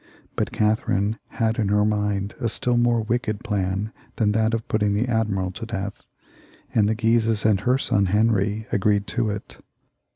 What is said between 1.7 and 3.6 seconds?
mind a still more wicked